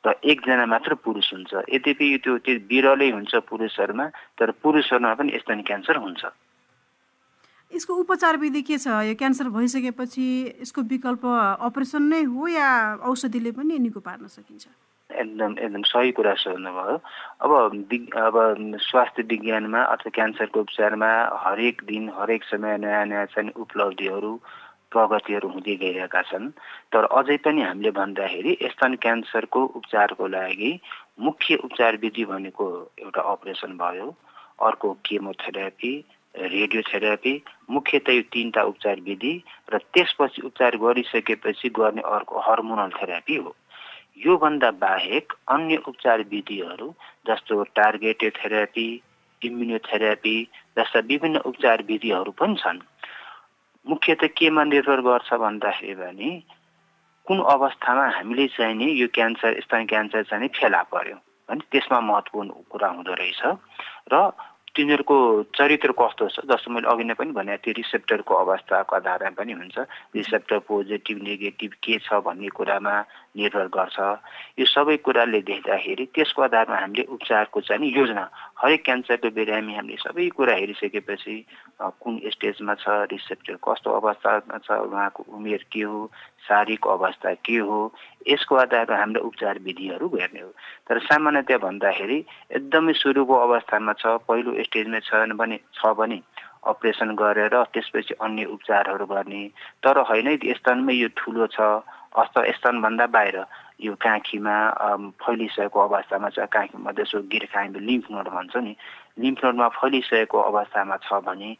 र 0.04 0.14
एकजना 0.24 0.66
मात्र 0.66 0.94
पुरुष 1.04 1.32
हुन्छ। 1.32 1.52
यद्यपि 1.68 2.06
त्यो 2.24 2.38
त्यो 2.46 2.54
बिरलै 2.70 3.10
हुन्छ 3.10 3.34
पुरुषहरूमा 3.50 4.06
तर 4.38 4.50
पुरुषहरूमा 4.62 5.14
पनि 5.14 5.38
स्तन 5.42 5.60
क्यान्सर 5.68 5.96
हुन्छ। 5.96 6.22
यसको 7.72 7.94
उपचार 7.94 8.36
विधि 8.40 8.62
के 8.62 8.78
छ? 8.78 8.88
यो 9.04 9.14
क्यान्सर 9.18 9.48
भइसकेपछि 9.52 10.26
यसको 10.62 10.80
विकल्प 10.88 11.24
अपरेसन 11.60 12.02
नै 12.08 12.22
हो 12.24 12.48
या 12.48 12.68
औषधिले 13.04 13.50
पनि 13.52 13.78
निको 13.78 14.00
पार्न 14.00 14.26
सकिन्छ? 14.26 14.64
एकदम 15.10 15.52
एकदम 15.58 15.82
सही 15.82 16.12
कुरा 16.12 16.34
सोध्नुभयो। 16.40 16.96
अब 17.44 17.50
अब 18.16 18.36
स्वास्थ्य 18.80 19.22
विज्ञानमा 19.28 19.80
अथवा 19.82 20.10
क्यान्सरको 20.14 20.60
उपचारमा 20.60 21.10
हरेक 21.44 21.82
दिन 21.84 22.08
हरेक 22.16 22.44
समय 22.44 22.78
नयाँ 22.78 23.04
नयाँ 23.06 23.26
चाहिँ 23.34 23.52
उपलब्धिहरू 23.56 24.32
प्रगतिहरू 24.92 25.48
हुँदै 25.48 25.74
गइरहेका 25.76 26.22
छन्। 26.30 26.50
तर 26.92 27.04
अझै 27.18 27.36
पनि 27.44 27.62
हामीले 27.62 27.90
भन्दाखेरि 28.00 28.52
स्तन 28.72 28.94
क्यान्सरको 29.02 29.60
उपचारको 29.78 30.26
लागि 30.26 30.70
मुख्य 31.20 31.56
उपचार 31.64 31.96
विधि 31.96 32.24
भनेको 32.24 32.66
एउटा 32.98 33.22
अपरेसन 33.32 33.76
भयो। 33.76 34.08
अर्को 34.58 34.92
केमोथेरापी 35.06 35.92
रेडियोथेरापी 36.34 37.34
मुख्यतः 37.70 38.12
यो 38.12 38.22
तिनवटा 38.32 38.62
उपचार 38.62 39.00
विधि 39.00 39.32
र 39.72 39.78
त्यसपछि 39.94 40.42
उपचार 40.42 40.76
गरिसकेपछि 40.76 41.68
गर्ने 41.78 42.02
अर्को 42.06 42.40
हर्मोनल 42.40 42.90
थेरापी 42.98 43.36
हो। 43.36 43.54
योभन्दा 44.26 44.70
बाहेक 44.82 45.32
अन्य 45.48 45.76
उपचार 45.88 46.22
विधिहरू 46.30 46.88
जस्तो 47.28 47.62
टार्गेटेड 47.76 48.32
थेरापी 48.36 48.88
इम्युनोथेरापी 49.42 50.36
जस्ता 50.78 51.00
विभिन्न 51.06 51.38
उपचार 51.50 51.82
विधिहरू 51.82 52.32
पनि 52.32 52.56
छन्। 52.58 52.78
मुख्यत 53.88 54.24
केमा 54.36 54.64
निर्भर 54.64 55.00
गर्छ 55.00 55.32
भन्दाखेरि 55.34 55.94
भने 55.94 56.30
कुन 57.26 57.38
अवस्थामा 57.44 58.04
हामीले 58.16 58.46
चाहिँ 58.56 58.76
नि 58.76 58.86
यो 59.00 59.08
क्यान्सर 59.08 59.60
स्तन 59.64 59.86
क्यान्सर 59.86 60.22
चाहिँ 60.28 60.48
फेला 60.48 60.82
पर्यो 60.92 61.16
भने 61.48 61.64
त्यसमा 61.72 62.00
महत्त्वपूर्ण 62.00 62.48
कुरा 62.68 62.88
हुँदो 62.88 63.12
रहेछ। 63.14 63.42
र 64.12 64.14
तिनीहरूको 64.76 65.16
चरित्र 65.56 65.92
कस्तो 65.92 66.28
छ? 66.28 66.36
जस्तो 66.44 66.70
मैले 66.70 66.88
अघि 66.88 67.04
नै 67.04 67.14
पनि 67.16 67.32
भने 67.32 67.56
त्यो 67.64 67.72
रिसेप्टरको 67.80 68.34
अवस्थाको 68.34 68.96
आधारमा 68.96 69.30
पनि 69.34 69.52
हुन्छ। 69.52 69.76
रिसेप्टर 70.14 70.58
पोजिटिभ 70.68 71.18
नेगेटिभ 71.24 71.72
के 71.82 71.98
छ 71.98 72.20
भन्ने 72.20 72.48
कुरामा 72.52 72.94
निर्भर 73.38 73.66
गर्छ। 73.76 73.98
यो 74.58 74.64
सबै 74.66 74.96
कुराले 75.06 75.40
देख्दाखेरि 75.50 76.04
त्यसको 76.14 76.42
आधारमा 76.42 76.76
हामीले 76.76 77.04
उपचारको 77.14 77.60
चाहिँ 77.60 77.90
योजना 77.94 78.24
हरेक 78.58 78.82
क्यान्सरको 78.84 79.30
बिरामी 79.38 79.74
हामीले 79.74 79.96
सबै 80.02 80.28
कुरा 80.36 80.54
हेरिसकेपछि 80.60 81.36
कुन 82.02 82.14
स्टेजमा 82.34 82.74
छ 82.82 82.86
रिसेप्टर 83.12 83.56
कस्तो 83.64 83.88
अवस्थामा 84.00 84.58
छ 84.66 84.68
उहाँको 84.86 85.22
उमेर 85.36 85.62
के 85.72 85.82
हो 85.82 86.10
शारीरिक 86.48 86.86
अवस्था 86.88 87.34
के 87.46 87.56
हो 87.68 87.78
यसको 88.28 88.54
आधारमा 88.64 88.96
हाम्रो 88.98 89.22
उपचार 89.28 89.58
विधिहरू 89.62 90.06
हेर्ने 90.16 90.40
हो। 90.40 90.50
तर 90.88 90.98
सामान्यतया 91.06 91.58
भन्दाखेरि 91.62 92.18
एकदमै 92.56 92.92
सुरुको 93.02 93.34
अवस्थामा 93.46 93.92
छ 94.02 94.18
पहिलो 94.26 94.50
स्टेजमा 94.66 94.98
छ 95.06 95.22
भने 95.38 95.58
छ 95.74 95.94
भने 95.98 96.20
अपरेसन 96.66 97.14
गरेर 97.14 97.54
त्यसपछि 97.72 98.14
अन्य 98.20 98.44
उपचारहरू 98.54 99.06
गर्ने। 99.06 99.42
तर 99.84 99.98
होइन 100.08 100.28
स्तनमै 100.58 100.94
यो 100.94 101.08
ठुलो 101.16 101.46
छ। 101.54 101.60
अस्त 102.18 102.38
स्तनभन्दा 102.56 103.06
बाहिर 103.14 103.36
यो 103.80 103.94
काँखीमा 103.94 104.54
फैलिसकेको 105.22 105.78
अवस्थामा 105.80 106.28
छ 106.34 106.46
काँखीमा 106.50 106.90
त्यसो 106.92 107.18
गिर्खा 107.30 107.60
हामीले 107.60 107.86
लिम्फ 107.86 108.10
नोड 108.10 108.28
भन्छ 108.34 108.56
नि। 108.56 108.74
लिम्फ 109.22 109.44
नोडमा 109.44 109.68
फैलिसकेको 109.78 110.38
अवस्थामा 110.50 110.96
छ 111.06 111.22
भने 111.26 111.50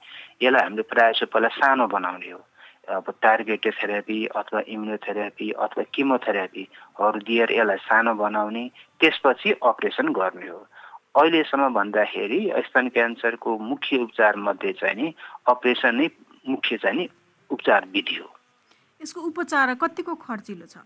यसलाई 0.43 0.63
हामीले 0.63 0.83
प्रायः 0.91 1.27
पहिला 1.33 1.49
सानो 1.57 1.87
बनाउने 1.87 2.31
हो। 2.31 2.41
अब 2.89 3.07
टार्गेटेड 3.23 3.75
थेरापी 3.75 4.19
अथवा 4.41 4.61
इम्युनोथेरापी 4.67 5.51
अथवा 5.61 5.83
किमोथेरापीहरू 5.95 7.19
दिएर 7.21 7.53
यसलाई 7.53 7.77
सानो 7.85 8.15
बनाउने 8.17 8.65
त्यसपछि 9.01 9.53
अपरेसन 9.63 10.09
गर्ने 10.19 10.49
हो। 10.49 10.61
अहिलेसम्म 11.19 11.69
भन्दाखेरि 11.75 12.41
स्तन 12.67 12.89
क्यान्सरको 12.97 13.59
मुख्य 13.59 13.97
उपचार 13.99 14.37
मध्ये 14.49 14.73
चाहिँ 14.81 14.97
नि 14.97 15.15
अपरेसन 15.53 15.95
नै 16.01 16.09
मुख्य 16.49 16.77
चाहिँ 16.83 16.99
नि 16.99 17.09
उपचार 17.51 17.85
विधि 17.93 18.17
हो। 18.17 18.29
यसको 19.01 19.21
उपचार 19.21 19.75
कतिको 19.83 20.15
खर्चिलो 20.15 20.67
छ? 20.67 20.77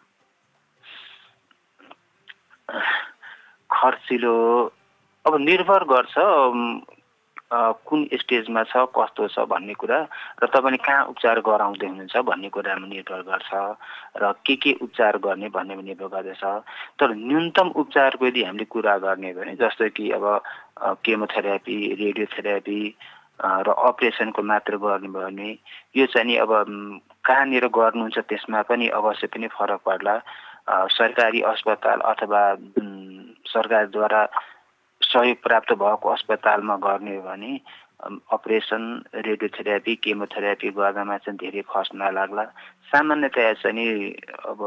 खर्चिलो 3.71 4.37
अब 5.25 5.35
निर्भर 5.41 5.85
गर्छ 5.93 6.15
कुन 7.53 8.01
स्टेजमा 8.17 8.63
छ 8.65 8.77
कस्तो 8.97 9.29
छ 9.29 9.45
भन्ने 9.45 9.75
कुरा 9.77 9.99
र 10.41 10.47
तपाईँले 10.49 10.79
कहाँ 10.81 11.05
उपचार 11.13 11.41
गराउँदै 11.45 11.87
हुनुहुन्छ 11.87 12.17
भन्ने 12.25 12.49
कुरामा 12.49 12.87
निर्भर 12.89 13.21
गर्छ 13.29 13.51
र 14.17 14.33
के 14.47 14.57
के 14.57 14.73
उपचार 14.81 15.19
गर्ने 15.21 15.49
भन्ने 15.53 15.77
निर्भर 15.77 16.09
गर्दछ। 16.09 16.45
तर 16.97 17.09
न्यूनतम 17.13 17.69
उपचारको 17.77 18.27
यदि 18.27 18.43
हामीले 18.45 18.65
कुरा 18.73 18.97
गर्ने 19.05 19.33
भने 19.37 19.55
जस्तो 19.61 19.89
कि 19.97 20.11
अब 20.17 20.25
केमोथेरापी 21.05 21.77
रेडियोथेरापी 22.01 22.81
र 23.41 23.69
अपरेसनको 23.69 24.43
मात्र 24.43 24.77
गर्ने 24.81 25.09
भने 25.13 25.51
यो 25.97 26.07
चाहिँ 26.09 26.27
नि 26.27 26.37
अब 26.41 26.51
कहाँनिर 27.25 27.67
गर्नुहुन्छ 27.69 28.19
त्यसमा 28.29 28.63
पनि 28.69 28.89
अवश्य 28.99 29.27
पनि 29.27 29.47
फरक 29.57 29.81
पर्ला। 29.87 30.15
सरकारी 30.91 31.41
अस्पताल 31.43 32.01
अथवा 32.13 32.43
सरकारद्वारा 33.53 34.23
सहयोग 35.03 35.43
प्राप्त 35.43 35.73
भएको 35.75 36.09
अस्पतालमा 36.09 36.77
गर्ने 36.87 37.17
हो 37.17 37.23
भने 37.23 37.53
अपरेसन 38.33 38.83
रेडियोथेरापी 39.15 39.95
केमोथेरापी 40.05 40.69
गर्दामा 40.71 41.17
चाहिँ 41.19 41.39
धेरै 41.39 41.63
खर्च 41.67 41.91
नलाग्ला। 41.95 42.45
सामान्यतया 42.91 43.53
चाहिँ 43.63 43.75
नि 43.75 43.87
अब 44.51 44.61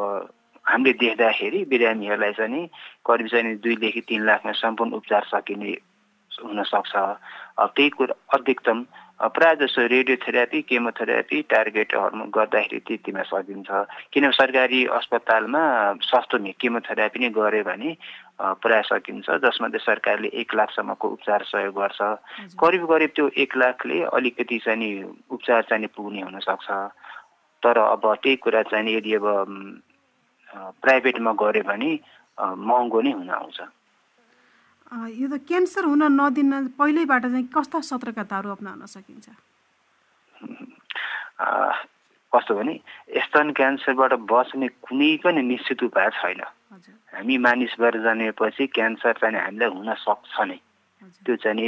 हामीले 0.66 0.94
देख्दाखेरि 1.00 1.64
बिरामीहरूलाई 1.72 2.34
चाहिँ 2.34 2.68
करिब 3.08 3.28
चाहिँ 3.32 3.56
दुईदेखि 3.64 4.02
तिन 4.10 4.22
लाखमा 4.26 4.52
सम्पूर्ण 4.52 4.92
उपचार 5.00 5.24
सकिने 5.32 5.72
हुनसक्छ 6.32 6.94
त्यही 7.76 7.90
कुरा 7.96 8.16
अधिकतम 8.36 8.78
प्रायः 9.16 9.56
जसो 9.56 9.86
रेडियोथेरापी 9.88 10.62
केमोथेरापी 10.68 11.42
टार्गेटहरू 11.48 12.24
गर्दाखेरि 12.36 12.80
त्यतिमा 12.88 13.24
सकिन्छ 13.24 13.70
किनभने 14.12 14.32
सरकारी 14.36 14.80
अस्पतालमा 14.92 15.62
सस्तो 16.04 16.38
केमोथेरापी 16.60 17.20
नै 17.20 17.30
गऱ्यो 17.32 17.64
भने 17.64 17.96
प्राय 18.60 18.82
सकिन्छ 18.92 19.28
जसमा 19.40 19.68
चाहिँ 19.72 19.86
सरकारले 19.86 20.28
एक 20.36 20.56
लाखसम्मको 20.56 21.08
उपचार 21.08 21.44
सहयोग 21.48 21.76
गर्छ। 21.80 22.00
करिब 22.60 22.84
करिब 22.92 23.12
त्यो 23.16 23.26
एक 23.40 23.58
लाखले 23.58 24.04
अलिकति 24.12 24.58
चाहिँ 24.66 24.80
नि 24.80 24.90
उपचार 25.32 25.62
चाहिँ 25.72 25.88
पुग्ने 25.96 26.22
हुनसक्छ। 26.28 26.68
तर 27.64 27.78
अब 27.80 28.04
त्यही 28.20 28.36
कुरा 28.44 28.62
चाहिँ 28.68 28.96
यदि 28.96 29.14
अब 29.16 29.26
प्राइभेटमा 30.84 31.32
गऱ्यो 31.40 31.64
भने 31.64 31.92
महँगो 32.38 33.02
नै 33.02 33.12
हुन 33.12 33.30
आउँछ। 33.32 33.60
यो 34.86 35.28
त 35.28 35.42
क्यान्सर 35.50 35.86
हुन 35.86 36.04
नदिन 36.14 36.78
पहिल्यैबाट 36.78 37.24
चाहिँ 37.26 37.48
कस्ता 37.50 37.80
सतर्कताहरू 37.82 38.50
अप्नाउन 38.52 38.86
सकिन्छ? 38.86 39.28
कस्तो 42.32 42.54
भने 42.56 42.74
स्तन 43.26 43.52
क्यान्सरबाट 43.58 44.14
बच्ने 44.30 44.68
कुनै 44.86 45.12
पनि 45.24 45.42
निश्चित 45.42 45.84
उपाय 45.90 46.10
छैन। 46.22 46.42
हामी 47.16 47.36
मानिस 47.38 47.74
भएर 47.80 47.96
जन्मेपछि 48.04 48.68
क्यान्सर 48.78 49.14
चाहिँ 49.22 49.40
हामीलाई 49.40 49.70
हुन 49.74 49.90
सक्छ 50.06 50.36
नै। 50.48 50.60
त्यो 51.26 51.36
चाहिँ 51.44 51.56
नि 51.58 51.68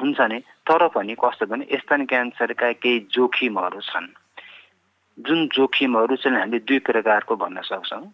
हुन्छ 0.00 0.20
नै। 0.20 0.38
तर 0.68 0.82
पनि 0.94 1.14
कस्तो 1.18 1.46
भने 1.50 1.64
स्तन 1.82 2.04
क्यान्सरका 2.06 2.68
केही 2.78 3.08
जोखिमहरू 3.10 3.80
छन्। 3.80 4.08
जुन 5.18 5.38
जोखिमहरू 5.52 6.16
चाहिँ 6.16 6.38
हामीले 6.38 6.58
दुई 6.68 6.78
प्रकारको 6.88 7.36
भन्न 7.36 7.60
सक्छौँ। 7.68 8.04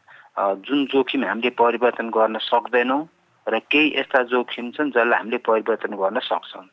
जुन 0.67 0.79
जोखिम 0.93 1.25
हामीले 1.25 1.51
परिवर्तन 1.59 2.09
गर्न 2.11 2.39
सक्दैनौँ 2.43 3.03
र 3.47 3.59
केही 3.71 3.93
यस्ता 3.97 4.23
जोखिम 4.31 4.71
छन् 4.71 4.91
जसलाई 4.91 5.19
हामीले 5.19 5.39
परिवर्तन 5.47 5.95
गर्न 5.95 6.19
सक्छौँ। 6.19 6.65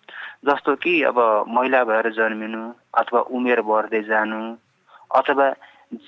जस्तो 0.46 0.76
कि 0.76 0.94
अब 1.04 1.20
महिला 1.48 1.84
भएर 1.84 2.10
जन्मिनु 2.18 2.64
अथवा 2.98 3.22
उमेर 3.30 3.62
बढ्दै 3.62 4.02
जानु 4.04 4.42
अथवा 5.12 5.48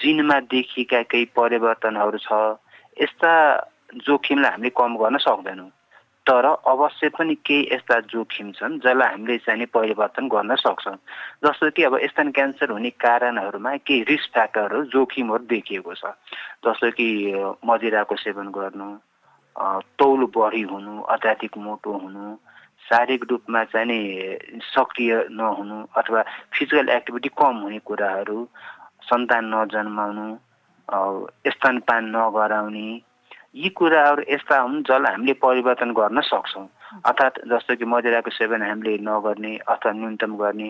जिनमा 0.02 0.40
देखिएका 0.50 1.02
केही 1.12 1.26
परिवर्तनहरू 1.38 2.18
छ 2.18 2.58
यस्ता 2.98 3.32
जोखिमलाई 4.06 4.52
हामीले 4.52 4.70
कम 4.74 4.98
गर्न 4.98 5.18
सक्दैनौँ। 5.22 5.70
तर 6.26 6.46
अवश्य 6.46 7.10
पनि 7.14 7.36
केही 7.46 7.70
यस्ता 7.72 8.00
जोखिम 8.10 8.52
छन् 8.58 8.82
जसलाई 8.82 9.10
हामीले 9.10 9.38
चाहिँ 9.46 9.66
परिवर्तन 9.70 10.28
गर्न 10.28 10.56
सक्छौँ। 10.58 10.98
जस्तो 11.46 11.70
कि 11.70 11.84
अब 11.86 11.98
स्तन 12.10 12.32
क्यान्सर 12.34 12.70
हुने 12.74 12.90
कारणहरूमा 12.98 13.76
केही 13.86 14.04
रिस्क 14.10 14.34
फ्याक्टरहरू 14.34 14.84
जोखिमहरू 14.90 15.46
देखिएको 15.46 15.94
छ। 15.94 16.18
जस्तो 16.66 16.90
कि 16.98 17.08
मदिराको 17.66 18.16
सेवन 18.18 18.50
गर्नु 18.50 18.90
तौल 19.56 20.26
बढी 20.36 20.62
हुनु 20.72 21.02
अत्याधिक 21.14 21.58
मोटो 21.58 21.92
हुनु 21.98 22.36
शारीरिक 22.86 23.24
रूपमा 23.30 23.64
चाहिँ 23.64 23.88
नि 23.88 24.00
सक्रिय 24.62 25.14
नहुनु 25.32 25.78
अथवा 25.98 26.22
फिजिकल 26.54 26.90
एक्टिभिटी 26.90 27.30
कम 27.40 27.56
हुने 27.64 27.80
कुराहरू 27.88 28.38
सन्तान 29.10 29.54
नजन्माउनु 29.54 30.28
स्तनपान 31.48 32.04
नगराउने 32.16 32.88
यी 33.56 33.70
कुराहरू 33.80 34.24
यस्ता 34.30 34.60
हुन् 34.60 34.84
जसलाई 34.84 35.12
हामीले 35.12 35.34
परिवर्तन 35.42 35.92
गर्न 35.98 36.22
सक्छौँ। 36.22 36.68
अर्थात् 37.08 37.40
जस्तो 37.50 37.76
कि 37.76 37.86
मदिराको 37.86 38.32
सेवन 38.32 38.62
हामीले 38.62 38.98
नगर्ने 39.02 39.56
अथवा 39.68 39.92
न्यूनतम 39.92 40.36
गर्ने 40.38 40.70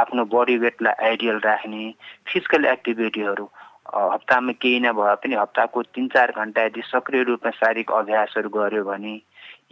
आफ्नो 0.00 0.24
बडी 0.34 0.56
वेटलाई 0.64 1.06
आइडियल 1.08 1.38
राख्ने 1.44 1.82
फिजिकल 2.28 2.64
एक्टिभिटीहरू 2.74 3.46
हप्तामा 3.94 4.52
केही 4.62 4.80
नभए 4.80 5.14
पनि 5.22 5.34
हप्ताको 5.34 5.82
तिन 5.94 6.08
चार 6.14 6.32
घन्टा 6.36 6.62
यदि 6.64 6.82
सक्रिय 6.86 7.22
रूपमा 7.30 7.50
शारीरिक 7.60 7.90
अभ्यासहरू 7.92 8.48
गऱ्यो 8.48 8.82
भने 8.84 9.14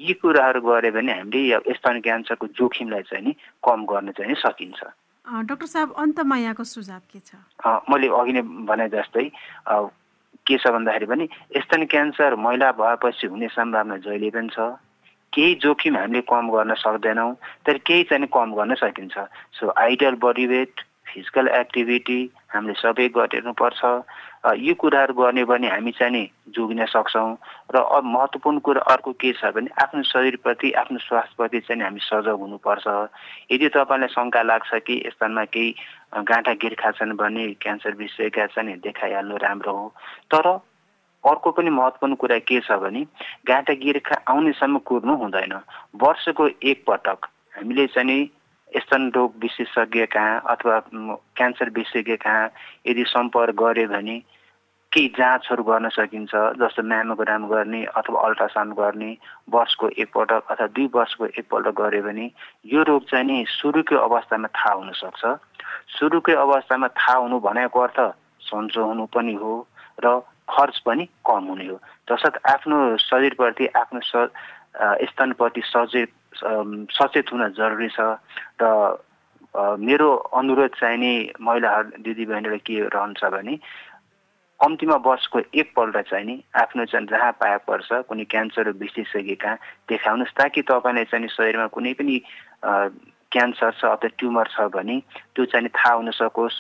यी 0.01 0.13
कुराहरू 0.23 0.61
गऱ्यो 0.61 0.93
भने 0.93 1.13
हामीले 1.13 1.75
स्तन 1.75 2.01
क्यान्सरको 2.07 2.47
जोखिमलाई 2.55 3.03
चाहिँ 3.11 3.25
नि 3.27 3.33
कम 3.65 3.85
गर्न 3.91 4.11
चाहिँ 4.19 4.35
सकिन्छ। 4.39 4.81
डाक्टर 5.25 5.67
साहब 5.67 5.93
अन्तमा 5.99 6.37
यहाँको 6.37 6.65
सुझाव 6.65 7.01
के 7.13 7.19
छ? 7.19 7.35
मैले 7.91 8.09
अघि 8.13 8.33
नै 8.33 8.43
भने 8.69 8.89
जस्तै 8.93 9.27
के 10.47 10.57
छ 10.59 10.69
भन्दाखेरि 10.69 11.07
पनि 11.07 11.29
स्तन 11.65 11.85
क्यान्सर 11.91 12.35
महिला 12.37 12.71
भएपछि 12.77 13.27
हुने 13.27 13.49
सम्भावना 13.51 13.97
जहिले 14.05 14.31
पनि 14.31 14.49
छ। 14.53 14.77
केही 15.33 15.55
जोखिम 15.63 15.97
हामीले 15.97 16.21
कम 16.31 16.51
गर्न 16.51 16.75
सक्दैनौँ 16.79 17.33
तर 17.67 17.79
केही 17.87 18.03
चाहिँ 18.11 18.27
कम 18.31 18.55
गर्न 18.55 18.75
सकिन्छ। 18.79 19.17
So 19.59 19.73
ideal 19.75 20.15
body 20.23 20.47
weight 20.47 20.81
physical 21.09 21.49
activity 21.49 22.21
हामीले 22.55 22.75
सबै 22.81 23.09
गरिनुपर्छ 23.17 23.81
यो 24.61 24.75
कुराहरू 24.81 25.15
गर्ने 25.15 25.45
भने 25.45 25.69
हामी 25.69 25.93
चाहिँ 25.99 26.13
नि 26.13 26.23
जोगिन 26.55 26.85
सक्छौँ 26.87 27.37
र 27.75 27.77
महत्त्वपूर्ण 28.05 28.59
कुरा 28.61 28.81
अर्को 28.93 29.13
के 29.17 29.33
छ 29.33 29.51
भने 29.57 29.71
आफ्नो 29.83 30.03
शरीरप्रति 30.05 30.71
आफ्नो 30.83 30.99
स्वास्थ्यप्रति 30.99 31.61
चाहिँ 31.61 31.83
हामी 31.83 32.01
सजग 32.01 32.39
हुनुपर्छ। 32.41 32.87
यदि 33.53 33.69
तपाईँलाई 33.69 34.09
शङ्का 34.15 34.43
लाग्छ 34.43 34.71
कि 34.87 34.95
स्तनमा 35.13 35.45
केही 35.45 35.75
गाँठा 36.29 36.53
गिर्खा 36.63 36.91
छन् 37.01 37.17
भने 37.17 37.47
क्यान्सर 37.63 37.95
विषयका 37.97 38.47
चाहिँ 38.53 38.77
देखाइहाल्नु 38.85 39.37
राम्रो 39.37 39.73
हो। 39.73 39.89
तर 40.31 40.47
अर्को 41.25 41.51
पनि 41.57 41.71
महत्त्वपूर्ण 41.71 42.15
कुरा 42.21 42.39
के 42.45 42.61
छ 42.61 42.79
भने 42.85 43.03
गाँठा 43.49 43.75
गिर्खा 43.81 44.17
आउनेसम्म 44.29 44.79
कुर्नु 44.85 45.15
हुँदैन। 45.17 45.55
वर्षको 45.97 46.49
एकपटक 46.63 47.27
हामीले 47.57 47.87
चाहिँ 47.97 48.21
स्तन 48.77 49.11
रोग 49.15 49.35
विशेषज्ञ 49.39 50.07
कहाँ 50.07 50.41
अथवा 50.47 50.79
क्यान्सर 51.37 51.71
विशेषज्ञ 51.71 52.17
कहाँ 52.17 52.51
यदि 52.87 53.05
सम्पर्क 53.09 53.55
गऱ्यो 53.55 53.89
भने 53.89 54.17
केही 54.93 55.09
जाँचहरू 55.19 55.63
गर्न 55.63 55.89
सकिन्छ 55.89 56.31
जस्तो 56.59 56.83
म्यामोग्राम 56.83 57.47
गर्ने 57.49 57.85
अथवा 57.99 58.21
अल्ट्रासाउन्ड 58.27 58.75
गर्ने 58.75 59.11
वर्षको 59.51 59.89
एकपटक 59.89 60.43
अथवा 60.51 60.67
दुई 60.67 60.87
वर्षको 60.95 61.27
एकपल्ट 61.27 61.69
गऱ्यो 61.81 62.03
भने 62.03 62.31
यो 62.73 62.83
रोग 62.83 63.03
चाहिँ 63.11 63.27
नि 63.27 63.45
सुरुकै 63.49 63.97
अवस्थामा 63.97 64.49
थाहा 64.55 64.73
हुनसक्छ। 64.75 65.23
सुरुकै 65.99 66.35
अवस्थामा 66.35 66.89
थाहा 66.99 67.17
हुनु 67.19 67.39
भनेको 67.41 67.81
अर्थ 67.81 67.99
सन्चो 68.47 68.85
हुनु 68.85 69.07
पनि 69.15 69.35
हो 69.35 69.53
र 70.05 70.21
खर्च 70.51 70.79
पनि 70.87 71.05
कम 71.27 71.45
हुने 71.51 71.67
हो। 71.67 71.77
तसर्थ 72.09 72.39
आफ्नो 72.55 72.97
शरीरप्रति 73.01 73.67
आफ्नो 73.67 74.01
स्तनप्रति 74.75 75.63
सचेत 75.65 76.11
सचेत 76.93 77.33
हुन 77.33 77.49
जरुरी 77.55 77.89
छ। 77.89 78.19
र 78.63 78.99
मेरो 79.55 80.11
अनुरोध 80.35 80.71
चाहिँ 80.75 80.99
नि 80.99 81.13
महिलाहरू 81.41 82.03
दिदीबहिनीलाई 82.03 82.59
के 82.67 82.81
रहन्छ 82.91 83.25
भने 83.31 83.55
कम्तीमा 84.61 84.97
वर्षको 85.07 85.39
एकपल्ट 85.55 85.97
चाहिँ 86.11 86.27
नि 86.27 86.37
आफ्नो 86.59 86.85
चाहिँ 86.91 87.07
जहाँ 87.07 87.33
पाए 87.39 87.57
पर्छ 87.63 88.03
कुनै 88.09 88.25
क्यान्सर 88.27 88.71
विशेषज्ञ 88.83 89.35
कहाँ 89.39 89.59
देखाउनुहोस् 89.89 90.35
ताकि 90.35 90.63
तपाईँले 90.63 91.05
चाहिँ 91.07 91.29
शरीरमा 91.29 91.67
कुनै 91.71 91.93
पनि 91.95 92.19
क्यान्सर 93.31 93.71
छ 93.79 93.85
अथवा 93.95 94.11
ट्युमर 94.19 94.47
छ 94.51 94.67
भने 94.75 94.99
त्यो 95.35 95.45
चाहिँ 95.55 95.69
थाहा 95.71 95.95
हुन 95.95 96.11
सकोस्। 96.19 96.57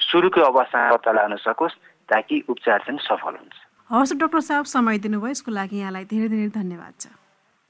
सुरुकै 0.00 0.42
अवस्थामा 0.42 0.90
पत्ता 0.90 1.12
लाग्न 1.12 1.36
सकोस् 1.42 1.78
ताकि 2.08 2.42
उपचार 2.48 2.78
चाहिँ 2.86 2.98
सफल 2.98 3.34
हुन्छ। 3.38 3.56
हवस् 3.90 4.12
डाक्टर 4.18 4.40
साहब 4.40 4.64
समय 4.64 4.98
दिनुभयो। 4.98 5.30
यसको 5.30 5.50
लागि 5.52 5.76
यहाँलाई 5.78 6.04
धेरै 6.04 6.28
धेरै 6.28 6.48
धन्यवाद 6.50 6.92
छ। 7.00 7.06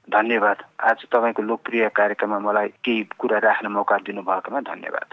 धन्यवाद। 0.09 0.59
आज 0.81 1.05
तपाईँको 1.12 1.42
लोकप्रिय 1.42 1.88
कार्यक्रममा 1.92 2.38
मलाई 2.40 2.68
केही 2.85 3.02
कुरा 3.18 3.38
राख्न 3.38 3.66
मौका 3.68 3.96
दिनुभएकोमा 4.07 4.61
धन्यवाद। 4.61 5.09